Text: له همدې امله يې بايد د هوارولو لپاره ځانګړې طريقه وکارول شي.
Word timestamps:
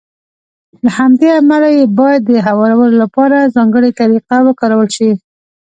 له 0.83 0.89
همدې 0.99 1.29
امله 1.39 1.67
يې 1.77 1.83
بايد 1.97 2.21
د 2.27 2.31
هوارولو 2.47 2.93
لپاره 3.03 3.51
ځانګړې 3.55 3.89
طريقه 3.99 4.37
وکارول 4.47 4.87
شي. 4.97 5.11